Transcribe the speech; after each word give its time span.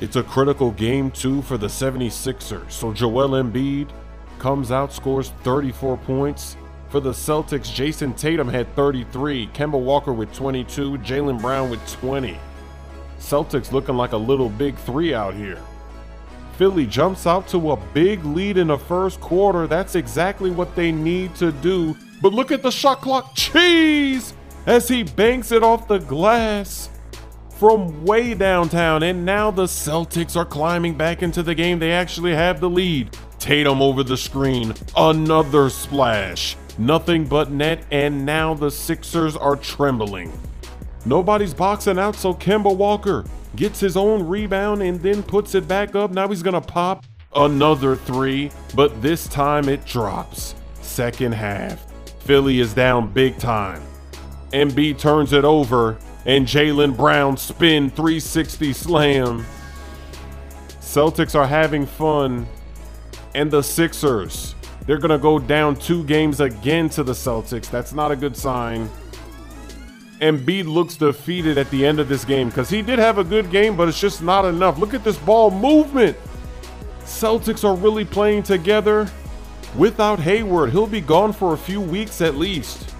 It's 0.00 0.16
a 0.16 0.22
critical 0.22 0.72
game 0.72 1.10
too, 1.10 1.42
for 1.42 1.56
the 1.56 1.68
76ers. 1.68 2.70
So 2.70 2.92
Joel 2.92 3.30
Embiid 3.42 3.88
comes 4.38 4.70
out, 4.70 4.92
scores 4.92 5.30
34 5.42 5.96
points. 5.98 6.56
For 6.88 7.00
the 7.00 7.12
Celtics, 7.12 7.72
Jayson 7.72 8.14
Tatum 8.14 8.48
had 8.48 8.72
33, 8.74 9.48
Kemba 9.48 9.80
Walker 9.80 10.12
with 10.12 10.32
22, 10.32 10.98
Jaylen 10.98 11.40
Brown 11.40 11.70
with 11.70 11.84
20. 11.92 12.38
Celtics 13.18 13.72
looking 13.72 13.96
like 13.96 14.12
a 14.12 14.16
little 14.16 14.48
big 14.48 14.76
three 14.76 15.14
out 15.14 15.34
here. 15.34 15.58
Philly 16.56 16.86
jumps 16.86 17.26
out 17.26 17.48
to 17.48 17.72
a 17.72 17.76
big 17.92 18.24
lead 18.24 18.58
in 18.58 18.68
the 18.68 18.78
first 18.78 19.20
quarter. 19.20 19.66
That's 19.66 19.96
exactly 19.96 20.50
what 20.50 20.76
they 20.76 20.92
need 20.92 21.34
to 21.36 21.50
do. 21.50 21.96
But 22.22 22.32
look 22.32 22.52
at 22.52 22.62
the 22.62 22.70
shot 22.70 23.00
clock. 23.00 23.34
Cheese! 23.34 24.34
As 24.66 24.88
he 24.88 25.02
banks 25.02 25.50
it 25.50 25.62
off 25.62 25.88
the 25.88 25.98
glass 25.98 26.90
from 27.64 28.04
way 28.04 28.34
downtown. 28.34 29.02
And 29.02 29.24
now 29.24 29.50
the 29.50 29.64
Celtics 29.64 30.36
are 30.36 30.44
climbing 30.44 30.98
back 30.98 31.22
into 31.22 31.42
the 31.42 31.54
game. 31.54 31.78
They 31.78 31.92
actually 31.92 32.34
have 32.34 32.60
the 32.60 32.68
lead. 32.68 33.16
Tatum 33.38 33.80
over 33.80 34.02
the 34.02 34.18
screen. 34.18 34.74
Another 34.94 35.70
splash. 35.70 36.58
Nothing 36.76 37.24
but 37.24 37.50
net. 37.50 37.82
And 37.90 38.26
now 38.26 38.52
the 38.52 38.70
Sixers 38.70 39.34
are 39.34 39.56
trembling. 39.56 40.30
Nobody's 41.06 41.54
boxing 41.54 41.98
out, 41.98 42.16
so 42.16 42.34
Kemba 42.34 42.76
Walker 42.76 43.24
gets 43.56 43.80
his 43.80 43.96
own 43.96 44.28
rebound 44.28 44.82
and 44.82 45.00
then 45.00 45.22
puts 45.22 45.54
it 45.54 45.66
back 45.66 45.94
up. 45.94 46.10
Now 46.10 46.28
he's 46.28 46.42
gonna 46.42 46.60
pop 46.60 47.06
another 47.34 47.96
three, 47.96 48.50
but 48.74 49.00
this 49.00 49.26
time 49.26 49.70
it 49.70 49.86
drops. 49.86 50.54
Second 50.82 51.32
half. 51.32 51.82
Philly 52.20 52.60
is 52.60 52.74
down 52.74 53.10
big 53.10 53.38
time. 53.38 53.82
Embiid 54.52 54.98
turns 54.98 55.32
it 55.32 55.46
over, 55.46 55.98
and 56.26 56.46
Jaylen 56.46 56.96
Brown 56.96 57.36
spin 57.36 57.90
360 57.90 58.72
slam. 58.72 59.44
Celtics 60.80 61.34
are 61.34 61.46
having 61.46 61.86
fun, 61.86 62.46
and 63.34 63.50
the 63.50 63.62
Sixers, 63.62 64.54
they're 64.86 64.98
gonna 64.98 65.18
go 65.18 65.38
down 65.38 65.76
two 65.76 66.04
games 66.04 66.40
again 66.40 66.88
to 66.90 67.02
the 67.02 67.12
Celtics. 67.12 67.70
That's 67.70 67.92
not 67.92 68.10
a 68.10 68.16
good 68.16 68.36
sign. 68.36 68.88
Embiid 70.20 70.66
looks 70.66 70.96
defeated 70.96 71.58
at 71.58 71.68
the 71.70 71.84
end 71.84 71.98
of 71.98 72.08
this 72.08 72.24
game 72.24 72.48
because 72.48 72.70
he 72.70 72.80
did 72.80 72.98
have 72.98 73.18
a 73.18 73.24
good 73.24 73.50
game, 73.50 73.76
but 73.76 73.88
it's 73.88 74.00
just 74.00 74.22
not 74.22 74.44
enough. 74.44 74.78
Look 74.78 74.94
at 74.94 75.04
this 75.04 75.18
ball 75.18 75.50
movement. 75.50 76.16
Celtics 77.00 77.64
are 77.64 77.76
really 77.76 78.04
playing 78.04 78.44
together 78.44 79.10
without 79.76 80.20
Hayward. 80.20 80.70
He'll 80.70 80.86
be 80.86 81.00
gone 81.00 81.32
for 81.32 81.52
a 81.52 81.58
few 81.58 81.80
weeks 81.80 82.20
at 82.20 82.36
least. 82.36 82.93